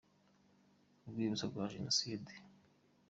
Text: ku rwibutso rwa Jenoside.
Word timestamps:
ku 0.99 1.05
rwibutso 1.11 1.45
rwa 1.51 1.63
Jenoside. 1.73 2.31